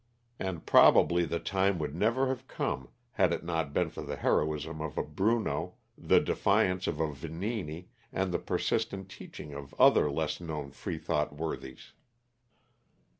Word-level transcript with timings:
And 0.39 0.65
probably 0.65 1.25
the 1.25 1.37
time 1.37 1.77
would 1.77 1.93
never 1.93 2.27
have 2.29 2.47
come 2.47 2.89
had 3.11 3.31
it 3.31 3.43
not 3.43 3.71
been 3.71 3.91
for 3.91 4.01
the 4.01 4.15
heroism 4.15 4.81
of 4.81 4.97
a 4.97 5.03
Bruno, 5.03 5.75
the 5.95 6.19
defiance 6.19 6.87
of 6.87 6.99
a 6.99 7.05
Vanini, 7.13 7.89
and 8.11 8.31
the 8.33 8.39
persistent 8.39 9.09
teaching 9.09 9.53
of 9.53 9.75
other 9.75 10.09
less 10.09 10.41
known 10.41 10.71
Freethought 10.71 11.35
worthies. 11.35 11.93